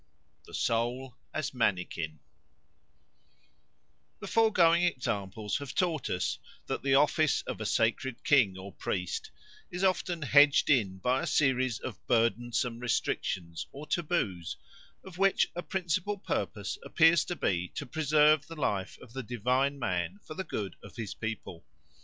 [0.47, 2.17] The Soul as a Mannikin
[4.19, 9.29] THE FOREGOING examples have taught us that the office of a sacred king or priest
[9.69, 14.57] is often hedged in by a series of burdensome restrictions or taboos,
[15.03, 19.77] of which a principal purpose appears to be to preserve the life of the divine
[19.77, 21.63] man for the good of his people.